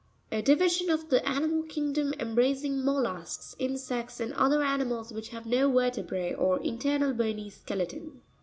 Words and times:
A 0.31 0.41
division 0.41 0.89
of 0.89 1.09
the 1.09 1.23
animal 1.29 1.61
kingdom, 1.61 2.11
embracing 2.19 2.83
mollusks, 2.83 3.55
insects, 3.59 4.19
and 4.19 4.33
other 4.33 4.63
animals 4.63 5.13
which 5.13 5.29
have 5.29 5.45
no 5.45 5.71
ver 5.71 5.91
tebre, 5.91 6.33
or 6.39 6.59
internal 6.63 7.13
bony 7.13 7.51
skeleton. 7.51 8.19